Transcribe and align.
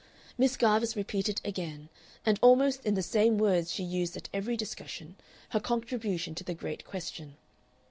Miss 0.35 0.57
Garvice 0.57 0.95
repeated 0.95 1.41
again, 1.45 1.87
and 2.25 2.39
almost 2.41 2.83
in 2.83 2.95
the 2.95 3.03
same 3.03 3.37
words 3.37 3.71
she 3.71 3.83
used 3.83 4.17
at 4.17 4.29
every 4.33 4.57
discussion, 4.57 5.15
her 5.49 5.59
contribution 5.59 6.33
to 6.33 6.43
the 6.43 6.55
great 6.55 6.83
question. 6.85 7.37